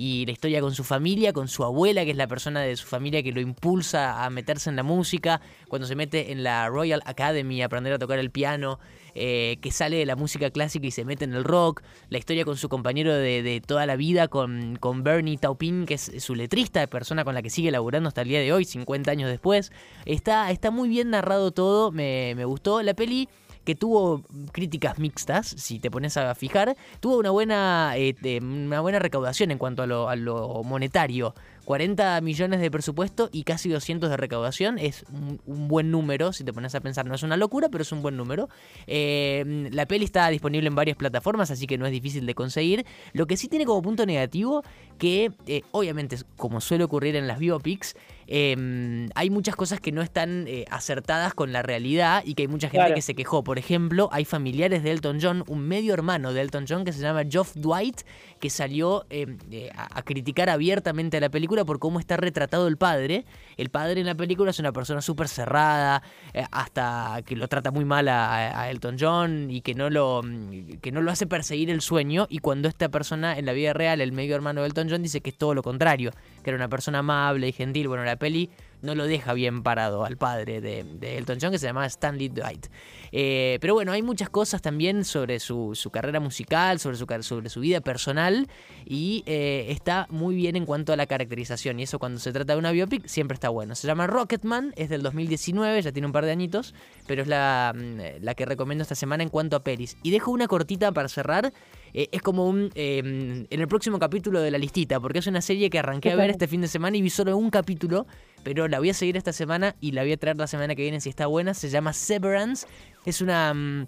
y 0.00 0.24
la 0.26 0.30
historia 0.30 0.60
con 0.60 0.76
su 0.76 0.84
familia, 0.84 1.32
con 1.32 1.48
su 1.48 1.64
abuela, 1.64 2.04
que 2.04 2.12
es 2.12 2.16
la 2.16 2.28
persona 2.28 2.60
de 2.60 2.76
su 2.76 2.86
familia 2.86 3.20
que 3.24 3.32
lo 3.32 3.40
impulsa 3.40 4.24
a 4.24 4.30
meterse 4.30 4.70
en 4.70 4.76
la 4.76 4.84
música, 4.84 5.40
cuando 5.66 5.88
se 5.88 5.96
mete 5.96 6.30
en 6.30 6.44
la 6.44 6.68
Royal 6.68 7.02
Academy 7.04 7.62
a 7.62 7.66
aprender 7.66 7.92
a 7.92 7.98
tocar 7.98 8.20
el 8.20 8.30
piano, 8.30 8.78
eh, 9.16 9.58
que 9.60 9.72
sale 9.72 9.96
de 9.96 10.06
la 10.06 10.14
música 10.14 10.52
clásica 10.52 10.86
y 10.86 10.92
se 10.92 11.04
mete 11.04 11.24
en 11.24 11.34
el 11.34 11.42
rock, 11.42 11.82
la 12.10 12.18
historia 12.18 12.44
con 12.44 12.56
su 12.56 12.68
compañero 12.68 13.12
de, 13.12 13.42
de 13.42 13.60
toda 13.60 13.86
la 13.86 13.96
vida, 13.96 14.28
con, 14.28 14.76
con 14.76 15.02
Bernie 15.02 15.36
Taupin, 15.36 15.84
que 15.84 15.94
es 15.94 16.12
su 16.20 16.36
letrista, 16.36 16.86
persona 16.86 17.24
con 17.24 17.34
la 17.34 17.42
que 17.42 17.50
sigue 17.50 17.72
laburando 17.72 18.06
hasta 18.06 18.22
el 18.22 18.28
día 18.28 18.38
de 18.38 18.52
hoy, 18.52 18.66
50 18.66 19.10
años 19.10 19.28
después. 19.28 19.72
Está, 20.04 20.52
está 20.52 20.70
muy 20.70 20.88
bien 20.88 21.10
narrado 21.10 21.50
todo, 21.50 21.90
me, 21.90 22.34
me 22.36 22.44
gustó 22.44 22.82
la 22.82 22.94
peli 22.94 23.28
que 23.64 23.74
tuvo 23.74 24.22
críticas 24.52 24.98
mixtas, 24.98 25.46
si 25.46 25.78
te 25.78 25.90
pones 25.90 26.16
a 26.16 26.34
fijar, 26.34 26.76
tuvo 27.00 27.18
una 27.18 27.30
buena, 27.30 27.92
de- 27.94 28.38
una 28.42 28.80
buena 28.80 28.98
recaudación 28.98 29.50
en 29.50 29.58
cuanto 29.58 29.82
a 29.82 29.86
lo, 29.86 30.62
monetario. 30.64 31.34
40 31.64 32.22
millones 32.22 32.60
de 32.60 32.70
presupuesto 32.70 33.28
y 33.30 33.42
casi 33.42 33.68
200 33.68 34.08
de 34.08 34.16
recaudación 34.16 34.78
es 34.78 35.04
un, 35.12 35.38
un 35.44 35.68
buen 35.68 35.90
número, 35.90 36.32
si 36.32 36.42
te 36.42 36.50
pones 36.50 36.74
a 36.74 36.80
pensar, 36.80 37.04
no 37.04 37.14
es 37.14 37.22
una 37.22 37.36
locura, 37.36 37.68
pero 37.68 37.82
es 37.82 37.92
un 37.92 38.00
buen 38.00 38.16
número. 38.16 38.48
Eh, 38.86 39.68
la 39.70 39.84
peli 39.84 40.06
está 40.06 40.26
disponible 40.30 40.66
en 40.68 40.74
varias 40.74 40.96
plataformas, 40.96 41.50
así 41.50 41.66
que 41.66 41.76
no 41.76 41.84
es 41.84 41.92
difícil 41.92 42.24
de 42.24 42.34
conseguir. 42.34 42.86
Lo 43.12 43.26
que 43.26 43.36
sí 43.36 43.48
tiene 43.48 43.66
como 43.66 43.82
punto 43.82 44.06
negativo, 44.06 44.62
que 44.96 45.30
eh, 45.46 45.60
obviamente, 45.72 46.16
como 46.38 46.62
suele 46.62 46.84
ocurrir 46.84 47.16
en 47.16 47.26
las 47.26 47.38
biopics, 47.38 47.96
eh, 48.30 49.08
hay 49.14 49.30
muchas 49.30 49.56
cosas 49.56 49.80
que 49.80 49.90
no 49.90 50.02
están 50.02 50.44
eh, 50.46 50.66
acertadas 50.70 51.32
con 51.34 51.50
la 51.52 51.62
realidad 51.62 52.22
y 52.26 52.34
que 52.34 52.42
hay 52.42 52.48
mucha 52.48 52.68
gente 52.68 52.78
Claro. 52.78 52.94
que 52.94 53.02
se 53.02 53.14
quejó. 53.14 53.42
Por 53.42 53.58
ejemplo, 53.58 54.08
hay 54.12 54.24
familiares 54.26 54.82
de 54.82 54.90
Elton 54.92 55.18
John, 55.20 55.42
un 55.48 55.66
medio 55.66 55.94
hermano 55.94 56.32
de 56.34 56.42
Elton 56.42 56.66
John 56.68 56.84
que 56.84 56.92
se 56.92 57.00
llama 57.00 57.22
Geoff 57.28 57.54
Dwight, 57.56 58.02
que 58.38 58.50
salió 58.50 59.06
eh, 59.10 59.26
eh, 59.50 59.70
a, 59.74 59.98
a 59.98 60.02
criticar 60.02 60.50
abiertamente 60.50 61.16
a 61.16 61.20
la 61.20 61.30
película 61.30 61.64
por 61.64 61.78
cómo 61.78 61.98
está 61.98 62.16
retratado 62.18 62.68
el 62.68 62.76
padre. 62.76 63.24
El 63.56 63.70
padre 63.70 64.00
en 64.00 64.06
la 64.06 64.14
película 64.14 64.50
es 64.50 64.58
una 64.60 64.72
persona 64.72 65.00
súper 65.00 65.26
cerrada, 65.28 66.02
eh, 66.34 66.44
hasta 66.52 67.22
que 67.24 67.34
lo 67.34 67.48
trata 67.48 67.70
muy 67.70 67.84
mal 67.86 68.08
a, 68.08 68.60
a 68.62 68.70
Elton 68.70 68.96
John 69.00 69.50
y 69.50 69.62
que 69.62 69.74
no, 69.74 69.88
lo, 69.90 70.22
mm, 70.22 70.78
que 70.82 70.92
no 70.92 71.00
lo 71.00 71.10
hace 71.10 71.26
perseguir 71.26 71.70
el 71.70 71.80
sueño. 71.80 72.26
Y 72.28 72.38
cuando 72.40 72.68
esta 72.68 72.90
persona 72.90 73.38
en 73.38 73.46
la 73.46 73.52
vida 73.52 73.72
real, 73.72 74.00
el 74.02 74.12
medio 74.12 74.34
hermano 74.36 74.60
de 74.60 74.66
Elton 74.68 74.88
John, 74.90 75.02
dice 75.02 75.20
que 75.22 75.30
es 75.30 75.36
todo 75.38 75.54
lo 75.54 75.62
contrario, 75.62 76.12
que 76.44 76.50
era 76.50 76.56
una 76.56 76.68
persona 76.68 76.98
amable 76.98 77.48
y 77.48 77.52
gentil. 77.52 77.88
Bueno, 77.88 78.04
la 78.04 78.17
peli 78.18 78.50
no 78.82 78.94
lo 78.94 79.06
deja 79.06 79.32
bien 79.32 79.62
parado 79.62 80.04
al 80.04 80.16
padre 80.16 80.60
de, 80.60 80.84
de 80.84 81.18
Elton 81.18 81.38
John, 81.40 81.50
que 81.50 81.58
se 81.58 81.66
llamaba 81.66 81.86
Stanley 81.86 82.28
Dwight. 82.28 82.66
Eh, 83.12 83.58
pero 83.60 83.74
bueno, 83.74 83.92
hay 83.92 84.02
muchas 84.02 84.28
cosas 84.30 84.62
también 84.62 85.04
sobre 85.04 85.40
su, 85.40 85.74
su 85.74 85.90
carrera 85.90 86.20
musical, 86.20 86.78
sobre 86.78 86.96
su, 86.96 87.06
sobre 87.22 87.48
su 87.48 87.60
vida 87.60 87.80
personal, 87.80 88.48
y 88.84 89.22
eh, 89.26 89.66
está 89.70 90.06
muy 90.10 90.34
bien 90.34 90.56
en 90.56 90.66
cuanto 90.66 90.92
a 90.92 90.96
la 90.96 91.06
caracterización. 91.06 91.80
Y 91.80 91.84
eso 91.84 91.98
cuando 91.98 92.20
se 92.20 92.32
trata 92.32 92.52
de 92.54 92.58
una 92.58 92.70
biopic 92.72 93.06
siempre 93.06 93.34
está 93.34 93.48
bueno. 93.48 93.74
Se 93.74 93.86
llama 93.86 94.06
Rocketman, 94.06 94.72
es 94.76 94.88
del 94.88 95.02
2019, 95.02 95.82
ya 95.82 95.92
tiene 95.92 96.06
un 96.06 96.12
par 96.12 96.24
de 96.24 96.30
añitos, 96.32 96.74
pero 97.06 97.22
es 97.22 97.28
la, 97.28 97.72
mm, 97.74 98.22
la 98.22 98.34
que 98.34 98.44
recomiendo 98.46 98.82
esta 98.82 98.94
semana 98.94 99.22
en 99.22 99.28
cuanto 99.28 99.56
a 99.56 99.64
pelis. 99.64 99.96
Y 100.02 100.10
dejo 100.10 100.30
una 100.30 100.46
cortita 100.48 100.92
para 100.92 101.08
cerrar. 101.08 101.52
eh, 101.94 102.08
es 102.12 102.20
como 102.22 102.46
un. 102.46 102.70
eh, 102.74 102.98
en 102.98 103.60
el 103.60 103.68
próximo 103.68 103.98
capítulo 103.98 104.40
de 104.40 104.50
la 104.50 104.58
listita, 104.58 105.00
porque 105.00 105.20
es 105.20 105.26
una 105.26 105.40
serie 105.40 105.70
que 105.70 105.78
arranqué 105.78 106.10
a 106.12 106.16
ver 106.16 106.30
este 106.30 106.46
fin 106.46 106.60
de 106.60 106.68
semana 106.68 106.96
y 106.96 107.02
vi 107.02 107.10
solo 107.10 107.36
un 107.36 107.50
capítulo, 107.50 108.06
pero 108.44 108.68
la 108.68 108.78
voy 108.78 108.90
a 108.90 108.94
seguir 108.94 109.16
esta 109.16 109.32
semana 109.32 109.74
y 109.80 109.92
la 109.92 110.02
voy 110.02 110.12
a 110.12 110.16
traer 110.16 110.36
la 110.36 110.46
semana 110.46 110.74
que 110.74 110.82
viene 110.82 111.00
si 111.00 111.08
está 111.08 111.26
buena. 111.26 111.54
Se 111.54 111.70
llama 111.70 111.92
Severance. 111.92 112.66
Es 113.08 113.22
una, 113.22 113.54
mm, 113.54 113.86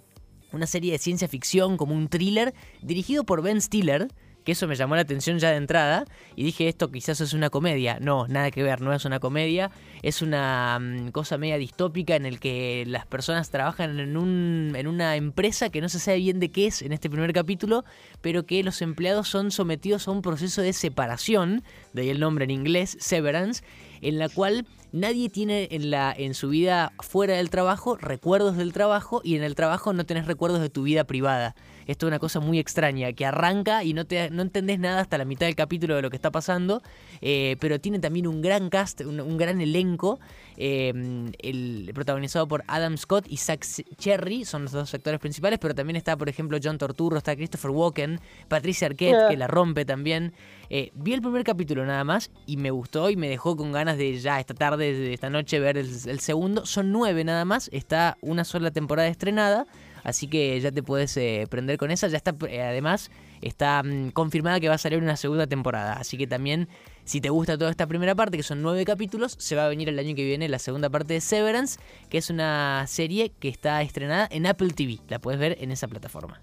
una 0.51 0.65
serie 0.65 0.93
de 0.93 0.97
ciencia 0.97 1.27
ficción, 1.27 1.77
como 1.77 1.93
un 1.93 2.07
thriller, 2.07 2.55
dirigido 2.81 3.23
por 3.23 3.43
Ben 3.43 3.61
Stiller. 3.61 4.07
Que 4.43 4.53
eso 4.53 4.67
me 4.67 4.75
llamó 4.75 4.95
la 4.95 5.01
atención 5.01 5.37
ya 5.37 5.51
de 5.51 5.57
entrada. 5.57 6.05
Y 6.35 6.43
dije, 6.43 6.67
esto 6.67 6.91
quizás 6.91 7.21
es 7.21 7.33
una 7.33 7.51
comedia. 7.51 7.99
No, 8.01 8.27
nada 8.27 8.49
que 8.49 8.63
ver, 8.63 8.81
no 8.81 8.91
es 8.91 9.05
una 9.05 9.19
comedia. 9.19 9.69
Es 10.01 10.23
una 10.23 10.79
mm, 10.79 11.09
cosa 11.09 11.37
media 11.37 11.59
distópica 11.59 12.15
en 12.15 12.25
el 12.25 12.39
que 12.39 12.83
las 12.87 13.05
personas 13.05 13.51
trabajan 13.51 13.99
en, 13.99 14.17
un, 14.17 14.73
en 14.75 14.87
una 14.87 15.15
empresa 15.17 15.69
que 15.69 15.81
no 15.81 15.89
se 15.89 15.99
sabe 15.99 16.17
bien 16.17 16.39
de 16.39 16.49
qué 16.49 16.65
es 16.65 16.81
en 16.81 16.91
este 16.91 17.07
primer 17.07 17.31
capítulo, 17.31 17.85
pero 18.21 18.47
que 18.47 18.63
los 18.63 18.81
empleados 18.81 19.27
son 19.27 19.51
sometidos 19.51 20.07
a 20.07 20.11
un 20.11 20.23
proceso 20.23 20.63
de 20.63 20.73
separación, 20.73 21.63
de 21.93 22.01
ahí 22.01 22.09
el 22.09 22.19
nombre 22.19 22.45
en 22.45 22.49
inglés, 22.49 22.97
severance, 22.99 23.63
en 24.01 24.17
la 24.17 24.29
cual 24.29 24.65
nadie 24.91 25.29
tiene 25.29 25.67
en, 25.71 25.91
la, 25.91 26.13
en 26.15 26.33
su 26.33 26.49
vida 26.49 26.93
fuera 26.99 27.35
del 27.35 27.49
trabajo 27.49 27.97
recuerdos 27.97 28.57
del 28.57 28.73
trabajo 28.73 29.21
y 29.23 29.35
en 29.35 29.43
el 29.43 29.55
trabajo 29.55 29.93
no 29.93 30.05
tenés 30.05 30.25
recuerdos 30.27 30.61
de 30.61 30.69
tu 30.69 30.83
vida 30.83 31.03
privada. 31.03 31.55
Esto 31.87 32.05
es 32.05 32.09
una 32.09 32.19
cosa 32.19 32.39
muy 32.39 32.59
extraña, 32.59 33.11
que 33.13 33.25
arranca 33.25 33.83
y 33.83 33.93
no, 33.93 34.05
te, 34.05 34.29
no 34.29 34.43
entendés 34.43 34.79
nada 34.79 35.01
hasta 35.01 35.17
la 35.17 35.25
mitad 35.25 35.47
del 35.47 35.55
capítulo 35.55 35.95
de 35.95 36.01
lo 36.01 36.09
que 36.09 36.15
está 36.15 36.31
pasando, 36.31 36.81
eh, 37.21 37.57
pero 37.59 37.79
tiene 37.81 37.99
también 37.99 38.27
un 38.27 38.41
gran 38.41 38.69
cast, 38.69 39.01
un, 39.01 39.19
un 39.19 39.37
gran 39.37 39.59
elenco, 39.59 40.19
eh, 40.57 40.93
el, 41.39 41.91
protagonizado 41.93 42.47
por 42.47 42.63
Adam 42.67 42.97
Scott 42.97 43.25
y 43.27 43.37
Zach 43.37 43.65
Cherry, 43.97 44.45
son 44.45 44.63
los 44.63 44.71
dos 44.71 44.93
actores 44.93 45.19
principales, 45.19 45.59
pero 45.59 45.73
también 45.73 45.95
está, 45.95 46.15
por 46.15 46.29
ejemplo, 46.29 46.59
John 46.63 46.77
Torturro, 46.77 47.17
está 47.17 47.35
Christopher 47.35 47.71
Walken, 47.71 48.19
Patricia 48.47 48.87
Arquette, 48.87 49.15
Ah. 49.21 49.27
que 49.29 49.37
la 49.37 49.47
rompe 49.47 49.83
también. 49.83 50.33
Eh, 50.73 50.89
vi 50.95 51.11
el 51.11 51.21
primer 51.21 51.43
capítulo 51.43 51.85
nada 51.85 52.05
más 52.05 52.31
y 52.45 52.55
me 52.55 52.71
gustó 52.71 53.09
y 53.09 53.17
me 53.17 53.27
dejó 53.27 53.57
con 53.57 53.73
ganas 53.73 53.97
de 53.97 54.17
ya 54.17 54.39
esta 54.39 54.53
tarde, 54.53 54.93
de 54.93 55.13
esta 55.13 55.29
noche, 55.29 55.59
ver 55.59 55.77
el, 55.77 56.21
segundo. 56.21 56.65
Son 56.65 56.93
nueve 56.93 57.25
nada 57.25 57.43
más, 57.43 57.69
está 57.73 58.17
una 58.21 58.45
sola 58.45 58.71
temporada 58.71 59.09
estrenada. 59.09 59.67
Así 60.05 60.27
que 60.27 60.57
ya 60.61 60.71
te 60.71 60.81
puedes 60.81 61.17
eh, 61.17 61.45
prender 61.49 61.77
con 61.77 61.91
esa. 61.91 62.07
Ya 62.07 62.15
está, 62.15 62.33
eh, 62.47 62.61
además, 62.61 63.11
está 63.41 63.83
mm, 63.83 64.11
confirmada 64.11 64.61
que 64.61 64.69
va 64.69 64.75
a 64.75 64.77
salir 64.77 64.99
una 64.99 65.17
segunda 65.17 65.45
temporada. 65.45 65.95
Así 65.95 66.17
que 66.17 66.25
también, 66.25 66.69
si 67.03 67.19
te 67.19 67.29
gusta 67.29 67.57
toda 67.57 67.69
esta 67.69 67.85
primera 67.85 68.15
parte, 68.15 68.37
que 68.37 68.43
son 68.43 68.61
nueve 68.61 68.85
capítulos, 68.85 69.35
se 69.39 69.57
va 69.57 69.65
a 69.65 69.67
venir 69.67 69.89
el 69.89 69.99
año 69.99 70.15
que 70.15 70.23
viene 70.23 70.47
la 70.47 70.57
segunda 70.57 70.89
parte 70.89 71.15
de 71.15 71.19
Severance, 71.19 71.81
que 72.09 72.17
es 72.17 72.29
una 72.29 72.85
serie 72.87 73.33
que 73.41 73.49
está 73.49 73.81
estrenada 73.81 74.25
en 74.31 74.45
Apple 74.45 74.69
TV. 74.69 74.99
La 75.09 75.19
puedes 75.19 75.37
ver 75.37 75.57
en 75.59 75.71
esa 75.71 75.89
plataforma. 75.89 76.39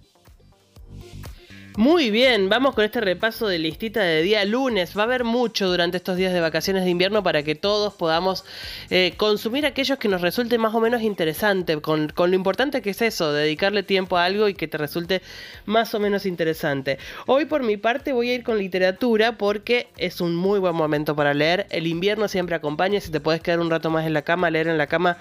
Muy 1.78 2.10
bien, 2.10 2.48
vamos 2.48 2.74
con 2.74 2.84
este 2.84 3.00
repaso 3.00 3.46
de 3.46 3.60
listita 3.60 4.02
de 4.02 4.20
día 4.22 4.44
lunes. 4.44 4.98
Va 4.98 5.02
a 5.02 5.04
haber 5.04 5.22
mucho 5.22 5.68
durante 5.68 5.98
estos 5.98 6.16
días 6.16 6.32
de 6.32 6.40
vacaciones 6.40 6.82
de 6.82 6.90
invierno 6.90 7.22
para 7.22 7.44
que 7.44 7.54
todos 7.54 7.94
podamos 7.94 8.44
eh, 8.90 9.14
consumir 9.16 9.64
aquellos 9.64 9.96
que 9.96 10.08
nos 10.08 10.20
resulte 10.20 10.58
más 10.58 10.74
o 10.74 10.80
menos 10.80 11.02
interesante, 11.02 11.80
con, 11.80 12.08
con 12.08 12.30
lo 12.30 12.36
importante 12.36 12.82
que 12.82 12.90
es 12.90 13.00
eso, 13.00 13.32
dedicarle 13.32 13.84
tiempo 13.84 14.16
a 14.16 14.24
algo 14.24 14.48
y 14.48 14.54
que 14.54 14.66
te 14.66 14.76
resulte 14.76 15.22
más 15.66 15.94
o 15.94 16.00
menos 16.00 16.26
interesante. 16.26 16.98
Hoy 17.28 17.44
por 17.44 17.62
mi 17.62 17.76
parte 17.76 18.12
voy 18.12 18.30
a 18.30 18.34
ir 18.34 18.42
con 18.42 18.58
literatura 18.58 19.38
porque 19.38 19.86
es 19.98 20.20
un 20.20 20.34
muy 20.34 20.58
buen 20.58 20.74
momento 20.74 21.14
para 21.14 21.32
leer. 21.32 21.68
El 21.70 21.86
invierno 21.86 22.26
siempre 22.26 22.56
acompaña, 22.56 23.00
si 23.00 23.12
te 23.12 23.20
puedes 23.20 23.40
quedar 23.40 23.60
un 23.60 23.70
rato 23.70 23.88
más 23.88 24.04
en 24.04 24.14
la 24.14 24.22
cama, 24.22 24.50
leer 24.50 24.66
en 24.66 24.78
la 24.78 24.88
cama 24.88 25.18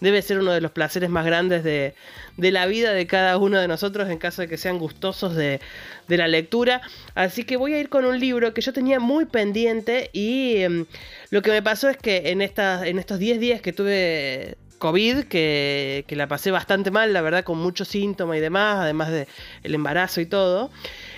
debe 0.00 0.22
ser 0.22 0.38
uno 0.38 0.52
de 0.52 0.60
los 0.60 0.70
placeres 0.72 1.10
más 1.10 1.24
grandes 1.24 1.62
de, 1.64 1.94
de 2.36 2.50
la 2.50 2.66
vida 2.66 2.92
de 2.92 3.06
cada 3.06 3.36
uno 3.36 3.58
de 3.58 3.68
nosotros 3.68 4.08
en 4.08 4.18
caso 4.18 4.42
de 4.42 4.48
que 4.48 4.56
sean 4.56 4.78
gustosos 4.78 5.36
de, 5.36 5.60
de 6.08 6.16
la 6.16 6.28
lectura. 6.28 6.80
Así 7.14 7.44
que 7.44 7.56
voy 7.56 7.74
a 7.74 7.78
ir 7.78 7.88
con 7.88 8.04
un 8.04 8.18
libro 8.18 8.52
que 8.54 8.60
yo 8.60 8.72
tenía 8.72 9.00
muy 9.00 9.26
pendiente 9.26 10.10
y 10.12 10.56
em, 10.56 10.86
lo 11.30 11.42
que 11.42 11.50
me 11.50 11.62
pasó 11.62 11.88
es 11.88 11.96
que 11.96 12.30
en, 12.30 12.42
estas 12.42 12.84
en 12.84 12.98
estos 12.98 13.18
10 13.18 13.40
días 13.40 13.60
que 13.60 13.72
tuve 13.72 14.56
COVID, 14.78 15.24
que, 15.24 16.04
que, 16.08 16.16
la 16.16 16.26
pasé 16.26 16.50
bastante 16.50 16.90
mal, 16.90 17.12
la 17.12 17.20
verdad, 17.20 17.44
con 17.44 17.58
muchos 17.58 17.86
síntomas 17.88 18.38
y 18.38 18.40
demás, 18.40 18.78
además 18.78 19.10
del 19.10 19.28
el 19.62 19.74
embarazo 19.74 20.22
y 20.22 20.26
todo. 20.26 20.70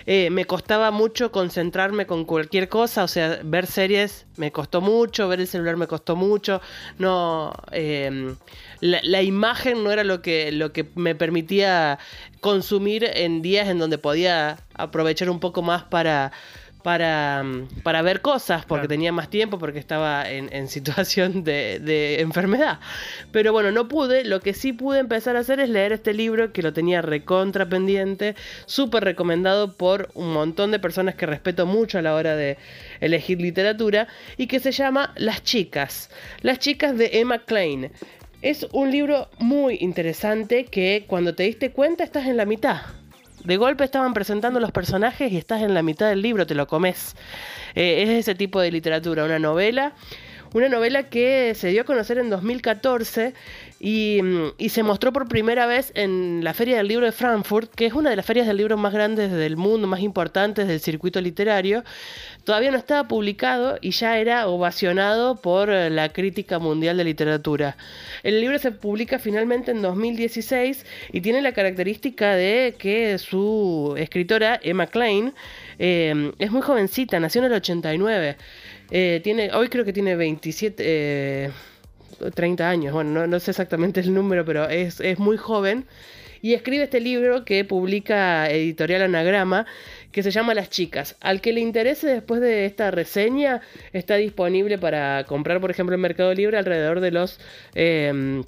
Eh, 0.05 0.31
me 0.31 0.45
costaba 0.45 0.91
mucho 0.91 1.31
concentrarme 1.31 2.07
con 2.07 2.25
cualquier 2.25 2.69
cosa, 2.69 3.05
o 3.05 3.09
sea, 3.09 3.39
ver 3.45 3.67
series 3.67 4.27
me 4.37 4.51
costó 4.51 4.81
mucho, 4.81 5.29
ver 5.29 5.41
el 5.41 5.47
celular 5.47 5.77
me 5.77 5.87
costó 5.87 6.17
mucho, 6.17 6.61
no, 6.99 7.53
eh, 7.71 8.35
la, 8.83 9.01
la, 9.05 9.23
imagen 9.23 9.85
no 9.85 9.93
era 9.93 10.03
lo 10.03 10.23
que, 10.23 10.51
lo 10.51 10.73
que 10.73 10.91
me 10.97 11.15
permitía 11.15 12.01
consumir 12.41 13.05
en 13.05 13.41
días 13.41 13.69
en 13.69 13.79
donde 13.79 13.97
podía 13.97 14.59
aprovechar 14.75 15.31
un 15.31 15.39
poco 15.39 15.63
más 15.63 15.85
para 15.85 16.33
para, 16.83 17.45
para 17.83 18.03
ver 18.03 18.21
cosas, 18.21 18.65
porque 18.67 18.89
tenía 18.89 19.13
más 19.13 19.31
tiempo, 19.31 19.59
porque 19.59 19.79
estaba 19.79 20.29
en, 20.29 20.53
en 20.53 20.69
situación 20.69 21.45
de, 21.45 21.79
de, 21.79 22.21
enfermedad. 22.21 22.81
Pero 23.31 23.53
bueno, 23.53 23.71
no 23.71 23.89
pude. 23.89 24.25
Lo 24.25 24.41
que 24.41 24.53
sí 24.53 24.73
pude 24.73 24.99
empezar 24.99 25.37
a 25.37 25.41
hacer 25.41 25.61
es 25.61 25.69
leer 25.69 25.93
este 25.93 26.13
libro, 26.13 26.53
que 26.53 26.63
lo 26.63 26.73
tenía 26.73 27.03
recontra 27.03 27.69
pendiente, 27.69 28.35
súper 28.67 29.05
recomendado 29.05 29.73
por 29.73 30.11
un 30.15 30.33
montón 30.33 30.73
de 30.73 30.79
personas 30.79 31.15
que 31.15 31.27
respeto 31.27 31.67
mucho 31.67 31.99
a 31.99 32.03
la 32.03 32.15
hora 32.15 32.37
de 32.37 32.59
elegir 33.01 33.41
literatura, 33.41 34.09
y 34.37 34.47
que 34.47 34.61
se 34.61 34.73
llama 34.73 35.13
Las 35.17 35.43
chicas. 35.45 36.11
Las 36.41 36.59
chicas 36.59 36.99
de 36.99 37.11
Emma 37.21 37.39
Klein. 37.39 37.93
Es 38.43 38.67
un 38.73 38.91
libro 38.91 39.29
muy 39.39 39.79
interesante 39.81 40.65
que 40.65 41.05
cuando 41.07 41.33
te 41.33 41.45
diste 41.45 41.71
cuenta 41.71 42.03
estás 42.03 42.27
en 42.27 42.37
la 42.37 42.45
mitad. 42.45 42.83
De 43.45 43.57
golpe 43.57 43.85
estaban 43.85 44.15
presentando 44.15 44.59
los 44.59 44.73
personajes 44.73 45.31
y 45.31 45.37
estás 45.37 45.63
en 45.63 45.75
la 45.75 45.83
mitad 45.85 46.09
del 46.09 46.23
libro, 46.23 46.45
te 46.45 46.57
lo 46.57 46.67
comes. 46.67 47.15
Eh, 47.77 48.03
es 48.03 48.09
ese 48.09 48.35
tipo 48.35 48.61
de 48.61 48.73
literatura, 48.73 49.25
una 49.25 49.39
novela. 49.39 49.93
Una 50.55 50.69
novela 50.69 51.05
que 51.05 51.55
se 51.55 51.69
dio 51.69 51.81
a 51.81 51.85
conocer 51.85 52.19
en 52.19 52.29
2014 52.29 53.33
y, 53.81 54.21
y, 54.59 54.69
se 54.69 54.83
mostró 54.83 55.11
por 55.11 55.27
primera 55.27 55.67
vez 55.67 55.93
en 55.95 56.45
la 56.45 56.53
Feria 56.53 56.77
del 56.77 56.89
Libro 56.89 57.07
de 57.07 57.13
Frankfurt, 57.13 57.75
que 57.75 57.87
es 57.87 57.95
una 57.95 58.11
de 58.11 58.17
las 58.17 58.27
ferias 58.27 58.47
del 58.47 58.59
libro 58.59 58.77
más 58.77 58.93
grandes 58.93 59.33
del 59.33 59.57
mundo, 59.57 59.89
más 59.89 60.01
importantes 60.01 60.69
del 60.69 60.79
circuito 60.79 61.23
literario. 61.23 61.85
Todavía 62.45 62.71
no 62.71 62.77
estaba 62.77 63.09
publicado 63.09 63.79
y 63.81 63.93
ya 63.93 64.19
era 64.19 64.47
ovacionado 64.47 65.37
por 65.37 65.71
la 65.71 66.11
crítica 66.11 66.59
mundial 66.59 66.99
de 66.99 67.05
literatura. 67.05 67.77
El 68.23 68.41
libro 68.41 68.59
se 68.59 68.73
publica 68.73 69.19
finalmente 69.19 69.71
en 69.71 69.81
2016 69.81 70.85
y 71.13 71.21
tiene 71.23 71.41
la 71.41 71.53
característica 71.53 72.35
de 72.37 72.77
que 72.79 73.17
su 73.19 73.95
escritora, 73.97 74.61
Emma 74.63 74.87
Klein, 74.87 75.33
eh, 75.79 76.33
es 76.39 76.51
muy 76.51 76.61
jovencita, 76.61 77.19
nació 77.19 77.41
en 77.41 77.47
el 77.47 77.55
89. 77.55 78.37
Eh, 78.95 79.23
tiene, 79.25 79.51
hoy 79.55 79.69
creo 79.69 79.87
que 79.87 79.95
tiene 79.95 80.17
27, 80.17 80.85
eh, 80.87 81.51
30 82.35 82.69
años, 82.69 82.93
bueno, 82.93 83.11
no, 83.11 83.27
no, 83.27 83.41
sé 83.41 83.53
exactamente 83.53 84.01
el 84.01 84.13
número, 84.13 84.45
pero 84.45 84.69
es, 84.69 85.01
es 85.01 85.19
muy 85.19 85.39
joven. 85.39 85.87
Y 86.43 86.53
escribe 86.53 86.85
este 86.85 87.01
libro 87.01 87.45
que 87.47 87.65
publica 87.65 88.51
Editorial 88.51 89.03
Anagrama, 89.03 89.65
que 90.11 90.23
se 90.23 90.31
llama 90.31 90.53
Las 90.53 90.69
Chicas. 90.69 91.17
Al 91.21 91.41
que 91.41 91.53
le 91.55 91.61
interese 91.61 92.07
después 92.07 92.43
de 92.43 92.67
esta 92.67 92.91
reseña, 92.91 93.63
está 93.95 94.17
disponible 94.17 94.77
para 94.77 95.25
comprar, 95.25 95.61
por 95.61 95.71
ejemplo, 95.71 95.95
en 95.95 96.01
Mercado 96.03 96.35
Libre 96.35 96.59
alrededor 96.59 97.01
de 97.01 97.13
los... 97.13 97.41
Eh, 97.75 98.43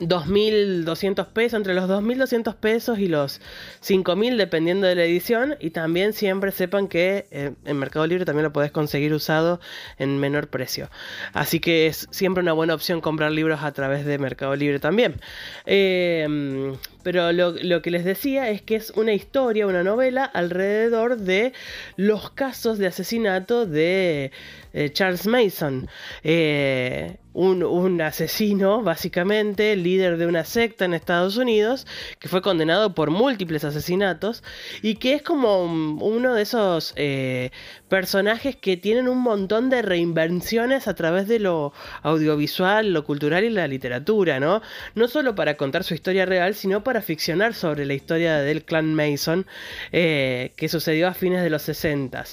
2.200 0.00 1.26
pesos, 1.28 1.56
entre 1.56 1.74
los 1.74 1.88
2.200 1.88 2.54
pesos 2.56 2.98
y 2.98 3.08
los 3.08 3.40
5.000 3.82 4.36
dependiendo 4.36 4.86
de 4.86 4.94
la 4.94 5.04
edición 5.04 5.56
y 5.60 5.70
también 5.70 6.12
siempre 6.12 6.50
sepan 6.52 6.88
que 6.88 7.26
eh, 7.30 7.52
en 7.64 7.78
Mercado 7.78 8.06
Libre 8.06 8.24
también 8.24 8.44
lo 8.44 8.52
podés 8.52 8.72
conseguir 8.72 9.12
usado 9.12 9.60
en 9.98 10.18
menor 10.18 10.48
precio. 10.48 10.90
Así 11.32 11.60
que 11.60 11.86
es 11.86 12.08
siempre 12.10 12.42
una 12.42 12.52
buena 12.52 12.74
opción 12.74 13.00
comprar 13.00 13.32
libros 13.32 13.62
a 13.62 13.72
través 13.72 14.04
de 14.04 14.18
Mercado 14.18 14.56
Libre 14.56 14.78
también. 14.78 15.20
Eh, 15.66 16.76
pero 17.02 17.32
lo, 17.32 17.52
lo, 17.52 17.82
que 17.82 17.90
les 17.90 18.04
decía 18.04 18.50
es 18.50 18.62
que 18.62 18.76
es 18.76 18.90
una 18.90 19.12
historia, 19.12 19.66
una 19.66 19.82
novela 19.82 20.24
alrededor 20.24 21.16
de 21.16 21.52
los 21.96 22.30
casos 22.30 22.78
de 22.78 22.86
asesinato 22.86 23.66
de 23.66 24.30
eh, 24.72 24.90
Charles 24.90 25.26
Mason. 25.26 25.88
Eh, 26.22 27.16
un, 27.34 27.62
un, 27.62 28.00
asesino, 28.00 28.82
básicamente, 28.82 29.74
líder 29.76 30.16
de 30.16 30.26
una 30.26 30.44
secta 30.44 30.84
en 30.84 30.94
Estados 30.94 31.36
Unidos, 31.36 31.86
que 32.18 32.28
fue 32.28 32.42
condenado 32.42 32.94
por 32.94 33.10
múltiples 33.10 33.64
asesinatos 33.64 34.42
y 34.82 34.96
que 34.96 35.14
es 35.14 35.22
como 35.22 35.64
uno 35.64 36.34
de 36.34 36.42
esos 36.42 36.92
eh, 36.96 37.50
personajes 37.88 38.56
que 38.56 38.76
tienen 38.76 39.08
un 39.08 39.18
montón 39.18 39.70
de 39.70 39.82
reinvenciones 39.82 40.88
a 40.88 40.94
través 40.94 41.28
de 41.28 41.38
lo 41.38 41.72
audiovisual, 42.02 42.92
lo 42.92 43.04
cultural 43.04 43.44
y 43.44 43.50
la 43.50 43.68
literatura, 43.68 44.40
¿no? 44.40 44.62
No 44.94 45.08
solo 45.08 45.34
para 45.34 45.56
contar 45.56 45.84
su 45.84 45.94
historia 45.94 46.26
real, 46.26 46.54
sino 46.54 46.84
para 46.84 47.02
ficcionar 47.02 47.54
sobre 47.54 47.86
la 47.86 47.94
historia 47.94 48.38
del 48.38 48.64
clan 48.64 48.94
Mason 48.94 49.46
eh, 49.92 50.52
que 50.56 50.68
sucedió 50.68 51.08
a 51.08 51.14
fines 51.14 51.42
de 51.42 51.50
los 51.50 51.62
60. 51.62 52.24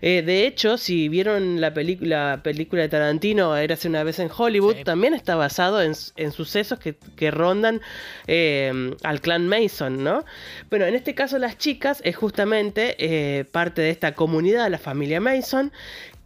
Eh, 0.00 0.22
de 0.22 0.46
hecho, 0.46 0.76
si 0.76 1.08
vieron 1.08 1.60
la, 1.60 1.72
la 2.00 2.40
película 2.42 2.82
de 2.82 2.88
Tarantino, 2.88 3.56
Érase 3.56 3.88
una 3.88 4.04
vez 4.04 4.18
en 4.18 4.30
Hollywood, 4.36 4.43
sí. 4.48 4.84
también 4.84 5.14
está 5.14 5.36
basado 5.36 5.82
en, 5.82 5.92
en 6.16 6.32
sucesos 6.32 6.78
que, 6.78 6.96
que 7.16 7.30
rondan 7.30 7.80
eh, 8.26 8.94
al 9.02 9.20
clan 9.20 9.48
Mason, 9.48 10.02
¿no? 10.02 10.24
Pero 10.68 10.86
en 10.86 10.94
este 10.94 11.14
caso 11.14 11.38
las 11.38 11.58
chicas 11.58 12.00
es 12.04 12.16
justamente 12.16 12.96
eh, 12.98 13.44
parte 13.44 13.82
de 13.82 13.90
esta 13.90 14.14
comunidad, 14.14 14.70
la 14.70 14.78
familia 14.78 15.20
Mason, 15.20 15.72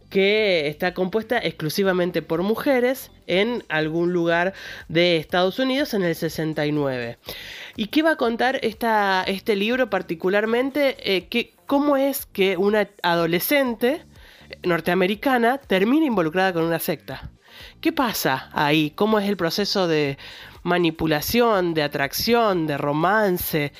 que 0.09 0.67
está 0.67 0.93
compuesta 0.93 1.37
exclusivamente 1.37 2.21
por 2.21 2.41
mujeres 2.41 3.11
en 3.27 3.63
algún 3.69 4.11
lugar 4.11 4.53
de 4.87 5.17
Estados 5.17 5.59
Unidos 5.59 5.93
en 5.93 6.03
el 6.03 6.15
69. 6.15 7.19
¿Y 7.75 7.87
qué 7.87 8.01
va 8.01 8.11
a 8.11 8.15
contar 8.15 8.59
esta, 8.63 9.23
este 9.27 9.55
libro 9.55 9.89
particularmente? 9.89 10.97
Eh, 11.15 11.27
que, 11.27 11.53
¿Cómo 11.67 11.95
es 11.95 12.25
que 12.25 12.57
una 12.57 12.89
adolescente 13.03 14.03
norteamericana 14.63 15.59
termina 15.59 16.05
involucrada 16.07 16.53
con 16.53 16.63
una 16.63 16.79
secta? 16.79 17.29
¿Qué 17.81 17.91
pasa 17.91 18.49
ahí? 18.53 18.91
¿Cómo 18.91 19.19
es 19.19 19.27
el 19.29 19.37
proceso 19.37 19.87
de 19.87 20.17
manipulación, 20.63 21.73
de 21.73 21.83
atracción, 21.83 22.67
de 22.67 22.77
romance? 22.77 23.73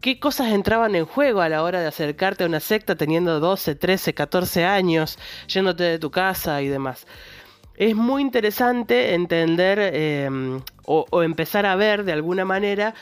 ¿Qué 0.00 0.18
cosas 0.18 0.48
entraban 0.48 0.94
en 0.94 1.06
juego 1.06 1.40
a 1.40 1.48
la 1.48 1.62
hora 1.62 1.80
de 1.80 1.86
acercarte 1.86 2.44
a 2.44 2.46
una 2.46 2.60
secta 2.60 2.96
teniendo 2.96 3.40
12, 3.40 3.74
13, 3.74 4.14
14 4.14 4.64
años, 4.64 5.18
yéndote 5.48 5.84
de 5.84 5.98
tu 5.98 6.10
casa 6.10 6.62
y 6.62 6.68
demás? 6.68 7.06
Es 7.76 7.94
muy 7.94 8.22
interesante 8.22 9.14
entender 9.14 10.30
o, 10.84 11.04
o 11.10 11.22
empezar 11.22 11.66
a 11.66 11.76
ver 11.76 12.04
de 12.04 12.12
alguna 12.12 12.44
manera 12.44 12.94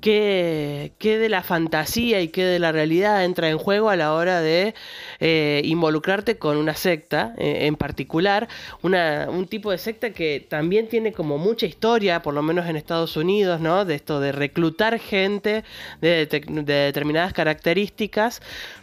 qué, 0.00 0.92
qué, 0.98 1.18
de 1.18 1.28
la 1.28 1.42
fantasía 1.42 2.20
y 2.20 2.28
qué 2.28 2.44
de 2.44 2.58
la 2.58 2.72
realidad 2.72 3.24
entra 3.24 3.48
en 3.48 3.58
juego 3.58 3.90
a 3.90 3.96
la 3.96 4.12
hora 4.14 4.40
de 4.40 4.74
eh, 5.20 5.62
involucrarte 5.64 6.38
con 6.38 6.56
una 6.56 6.74
secta 6.74 7.34
eh, 7.38 7.66
en 7.66 7.76
particular, 7.76 8.48
una, 8.82 9.28
un 9.30 9.46
tipo 9.46 9.70
de 9.70 9.78
secta 9.78 10.10
que 10.10 10.46
también 10.48 10.88
tiene 10.88 11.12
como 11.12 11.38
mucha 11.38 11.66
historia, 11.66 12.22
por 12.22 12.34
lo 12.34 12.42
menos 12.42 12.66
en 12.66 12.76
Estados 12.76 13.16
Unidos, 13.16 13.60
¿no? 13.60 13.84
De 13.84 13.94
esto 13.94 14.20
de 14.20 14.32
reclutar 14.32 14.98
gente 14.98 15.64
de, 16.00 16.26
de, 16.26 16.40
de 16.40 16.74
determinadas 16.74 17.32
características 17.32 18.40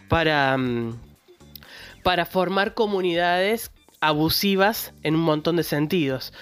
para, 0.08 0.58
para 2.04 2.26
formar 2.26 2.74
comunidades 2.74 3.72
abusivas 4.02 4.94
en 5.04 5.16
un 5.16 5.22
montón 5.22 5.56
de 5.56 5.64
sentidos. 5.64 6.34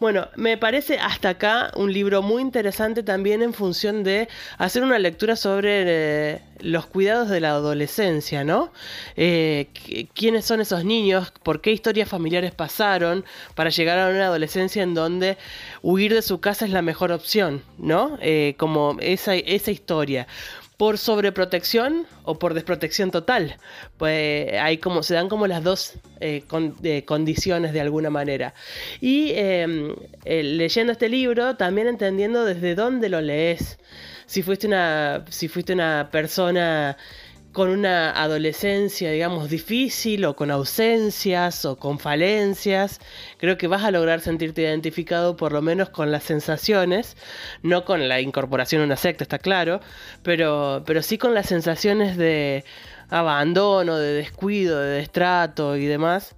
Bueno, 0.00 0.28
me 0.36 0.56
parece 0.56 0.98
hasta 0.98 1.30
acá 1.30 1.72
un 1.74 1.92
libro 1.92 2.22
muy 2.22 2.40
interesante 2.40 3.02
también 3.02 3.42
en 3.42 3.52
función 3.52 4.04
de 4.04 4.28
hacer 4.56 4.84
una 4.84 4.96
lectura 5.00 5.34
sobre 5.34 5.82
eh, 5.86 6.42
los 6.60 6.86
cuidados 6.86 7.28
de 7.28 7.40
la 7.40 7.50
adolescencia, 7.50 8.44
¿no? 8.44 8.72
Eh, 9.16 9.70
¿Quiénes 10.14 10.44
son 10.44 10.60
esos 10.60 10.84
niños? 10.84 11.32
¿Por 11.42 11.60
qué 11.60 11.72
historias 11.72 12.08
familiares 12.08 12.52
pasaron 12.52 13.24
para 13.56 13.70
llegar 13.70 13.98
a 13.98 14.08
una 14.10 14.26
adolescencia 14.26 14.84
en 14.84 14.94
donde 14.94 15.36
huir 15.82 16.14
de 16.14 16.22
su 16.22 16.38
casa 16.38 16.64
es 16.64 16.70
la 16.70 16.82
mejor 16.82 17.10
opción, 17.10 17.64
¿no? 17.76 18.18
Eh, 18.22 18.54
como 18.56 18.96
esa, 19.00 19.34
esa 19.34 19.72
historia 19.72 20.28
por 20.78 20.96
sobreprotección 20.96 22.06
o 22.22 22.38
por 22.38 22.54
desprotección 22.54 23.10
total. 23.10 23.56
Pues 23.98 24.52
hay 24.54 24.78
como, 24.78 25.02
se 25.02 25.12
dan 25.14 25.28
como 25.28 25.46
las 25.46 25.62
dos 25.62 25.94
eh, 26.20 26.44
eh, 26.84 27.04
condiciones 27.04 27.72
de 27.72 27.80
alguna 27.80 28.10
manera. 28.10 28.54
Y 29.00 29.32
eh, 29.34 29.66
leyendo 30.24 30.92
este 30.92 31.08
libro, 31.08 31.56
también 31.56 31.88
entendiendo 31.88 32.44
desde 32.44 32.76
dónde 32.76 33.08
lo 33.08 33.20
lees. 33.20 33.78
Si 34.26 34.42
fuiste 34.42 34.68
una, 34.68 35.24
si 35.30 35.48
fuiste 35.48 35.72
una 35.72 36.10
persona 36.12 36.96
con 37.58 37.70
una 37.70 38.12
adolescencia, 38.12 39.10
digamos, 39.10 39.50
difícil 39.50 40.24
o 40.26 40.36
con 40.36 40.52
ausencias 40.52 41.64
o 41.64 41.76
con 41.76 41.98
falencias, 41.98 43.00
creo 43.36 43.58
que 43.58 43.66
vas 43.66 43.82
a 43.82 43.90
lograr 43.90 44.20
sentirte 44.20 44.62
identificado 44.62 45.34
por 45.36 45.50
lo 45.50 45.60
menos 45.60 45.90
con 45.90 46.12
las 46.12 46.22
sensaciones, 46.22 47.16
no 47.64 47.84
con 47.84 48.06
la 48.06 48.20
incorporación 48.20 48.82
a 48.82 48.84
una 48.84 48.96
secta, 48.96 49.24
está 49.24 49.40
claro, 49.40 49.80
pero, 50.22 50.84
pero 50.86 51.02
sí 51.02 51.18
con 51.18 51.34
las 51.34 51.46
sensaciones 51.46 52.16
de 52.16 52.64
abandono, 53.10 53.96
de 53.96 54.12
descuido, 54.12 54.78
de 54.78 54.90
destrato 54.98 55.76
y 55.76 55.86
demás, 55.86 56.36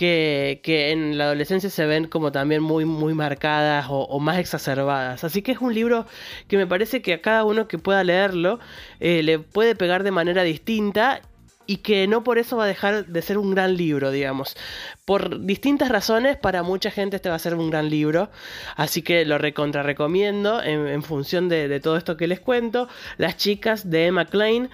que, 0.00 0.92
en 0.92 1.18
la 1.18 1.24
adolescencia 1.24 1.68
se 1.68 1.84
ven 1.84 2.06
como 2.06 2.32
también 2.32 2.62
muy, 2.62 2.86
muy 2.86 3.12
marcadas 3.12 3.86
o, 3.90 4.18
más 4.18 4.38
exacerbadas. 4.38 5.24
Así 5.24 5.42
que 5.42 5.52
es 5.52 5.58
un 5.58 5.74
libro 5.74 6.06
que 6.48 6.56
me 6.56 6.66
parece 6.66 7.02
que 7.02 7.12
a 7.12 7.20
cada 7.20 7.44
uno 7.44 7.68
que 7.68 7.76
pueda 7.78 8.02
leerlo 8.02 8.60
eh, 8.98 9.22
le 9.22 9.38
puede 9.38 9.74
pegar 9.74 10.02
de 10.02 10.10
manera 10.10 10.42
distinta 10.42 11.20
y 11.66 11.78
que 11.78 12.08
no 12.08 12.24
por 12.24 12.38
eso 12.38 12.56
va 12.56 12.64
a 12.64 12.66
dejar 12.66 13.06
de 13.06 13.22
ser 13.22 13.36
un 13.38 13.50
gran 13.52 13.76
libro, 13.76 14.10
digamos. 14.10 14.56
Por 15.04 15.44
distintas 15.44 15.90
razones, 15.90 16.36
para 16.36 16.62
mucha 16.62 16.90
gente 16.90 17.16
este 17.16 17.28
va 17.28 17.36
a 17.36 17.38
ser 17.38 17.54
un 17.54 17.70
gran 17.70 17.90
libro, 17.90 18.30
así 18.76 19.02
que 19.02 19.24
lo 19.24 19.38
recontra 19.38 19.82
recomiendo 19.82 20.62
en, 20.62 21.02
función 21.02 21.48
de, 21.48 21.68
de, 21.68 21.78
todo 21.78 21.96
esto 21.96 22.16
que 22.16 22.26
les 22.26 22.40
cuento. 22.40 22.88
Las 23.18 23.36
chicas 23.36 23.88
de 23.88 24.06
Emma 24.06 24.24
Klein, 24.24 24.70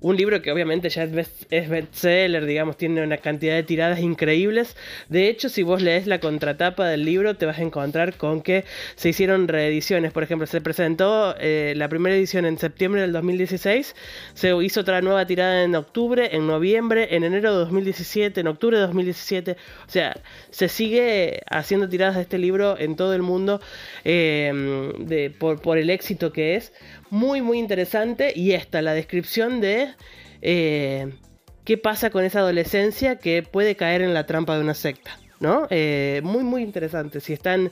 un 0.00 0.16
libro 0.16 0.42
que 0.42 0.52
obviamente 0.52 0.90
ya 0.90 1.04
es, 1.04 1.68
bestseller, 1.68 2.44
digamos, 2.44 2.76
tiene 2.76 3.02
una 3.02 3.16
cantidad 3.16 3.54
de 3.54 3.62
tiradas 3.62 4.00
increíbles. 4.00 4.76
De 5.08 5.28
hecho, 5.28 5.48
si 5.48 5.62
vos 5.62 5.80
lees 5.80 6.06
la 6.06 6.20
contratapa 6.20 6.86
del 6.86 7.04
libro, 7.04 7.36
te 7.36 7.46
vas 7.46 7.58
a 7.58 7.62
encontrar 7.62 8.16
con 8.16 8.42
que 8.42 8.64
se 8.94 9.08
hicieron 9.08 9.48
reediciones. 9.48 10.12
Por 10.12 10.22
ejemplo, 10.22 10.46
se 10.46 10.60
presentó 10.60 11.34
eh, 11.40 11.72
la 11.76 11.88
primera 11.88 12.14
edición 12.14 12.44
en 12.44 12.58
septiembre 12.58 13.00
del 13.00 13.12
2016, 13.12 13.96
se 14.34 14.54
hizo 14.62 14.80
otra 14.80 15.00
nueva 15.00 15.26
tirada 15.26 15.62
en 15.64 15.74
octubre, 15.74 16.28
en 16.32 16.46
noviembre, 16.46 17.16
en 17.16 17.24
enero 17.24 17.52
de 17.52 17.58
2017, 17.60 18.40
en 18.40 18.48
octubre 18.48 18.76
de 18.76 18.82
2017. 18.82 19.52
O 19.52 19.90
sea, 19.90 20.14
se 20.50 20.68
sigue 20.68 21.40
haciendo 21.50 21.88
tiradas 21.88 22.16
de 22.16 22.22
este 22.22 22.38
libro 22.38 22.78
en 22.78 22.96
todo 22.96 23.14
el 23.14 23.22
mundo 23.22 23.60
eh, 24.04 25.32
por 25.38 25.78
el 25.78 25.90
éxito 25.90 26.32
que 26.32 26.56
es 26.56 26.72
muy, 27.10 27.42
muy 27.42 27.58
interesante. 27.58 28.32
Y 28.34 28.52
esta, 28.52 28.82
la 28.82 28.94
descripción 28.94 29.60
de 29.60 29.94
eh, 30.42 31.12
qué 31.64 31.78
pasa 31.78 32.10
con 32.10 32.24
esa 32.24 32.40
adolescencia 32.40 33.16
que 33.16 33.42
puede 33.42 33.76
caer 33.76 34.02
en 34.02 34.14
la 34.14 34.26
trampa 34.26 34.54
de 34.56 34.62
una 34.62 34.74
secta. 34.74 35.18
¿no? 35.40 35.66
Eh, 35.70 36.20
muy, 36.24 36.44
muy 36.44 36.62
interesante. 36.62 37.20
Si 37.20 37.32
están 37.32 37.70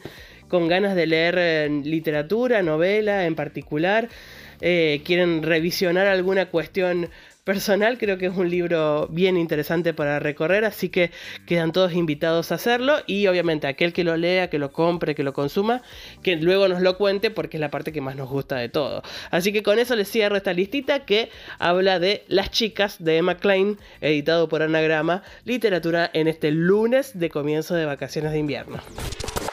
con 0.48 0.68
ganas 0.68 0.94
de 0.94 1.06
leer 1.06 1.36
eh, 1.38 1.68
literatura, 1.84 2.62
novela 2.62 3.26
en 3.26 3.34
particular, 3.34 4.08
quieren 4.60 5.42
revisionar 5.42 6.06
alguna 6.06 6.46
cuestión 6.46 7.10
personal 7.44 7.98
creo 7.98 8.16
que 8.16 8.26
es 8.26 8.36
un 8.36 8.50
libro 8.50 9.06
bien 9.10 9.36
interesante 9.36 9.92
para 9.92 10.18
recorrer, 10.18 10.64
así 10.64 10.88
que 10.88 11.10
quedan 11.46 11.72
todos 11.72 11.92
invitados 11.92 12.50
a 12.50 12.56
hacerlo 12.56 12.96
y 13.06 13.26
obviamente 13.26 13.66
aquel 13.66 13.92
que 13.92 14.02
lo 14.02 14.16
lea, 14.16 14.48
que 14.48 14.58
lo 14.58 14.72
compre, 14.72 15.14
que 15.14 15.22
lo 15.22 15.34
consuma, 15.34 15.82
que 16.22 16.36
luego 16.36 16.68
nos 16.68 16.80
lo 16.80 16.96
cuente 16.96 17.30
porque 17.30 17.58
es 17.58 17.60
la 17.60 17.70
parte 17.70 17.92
que 17.92 18.00
más 18.00 18.16
nos 18.16 18.30
gusta 18.30 18.56
de 18.56 18.70
todo. 18.70 19.02
Así 19.30 19.52
que 19.52 19.62
con 19.62 19.78
eso 19.78 19.94
les 19.94 20.10
cierro 20.10 20.36
esta 20.36 20.54
listita 20.54 21.04
que 21.04 21.30
habla 21.58 21.98
de 21.98 22.24
Las 22.28 22.50
chicas 22.50 23.02
de 23.04 23.18
Emma 23.18 23.36
Klein, 23.36 23.78
editado 24.00 24.48
por 24.48 24.62
Anagrama, 24.62 25.22
literatura 25.44 26.10
en 26.14 26.28
este 26.28 26.50
lunes 26.50 27.18
de 27.18 27.28
comienzo 27.28 27.74
de 27.74 27.84
vacaciones 27.84 28.32
de 28.32 28.38
invierno. 28.38 28.80